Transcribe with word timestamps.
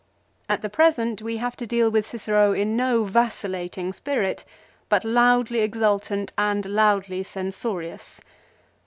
At 0.49 0.63
the 0.63 0.67
present 0.71 1.21
we 1.21 1.37
have 1.37 1.55
to 1.57 1.67
deal 1.67 1.91
with 1.91 2.07
Cicero 2.07 2.53
in 2.53 2.75
no 2.75 3.05
vacil 3.05 3.51
lating 3.51 3.93
spirit; 3.93 4.43
but 4.89 5.05
loudly 5.05 5.59
exultant 5.59 6.33
and 6.39 6.65
loudly 6.65 7.21
censorious. 7.23 8.19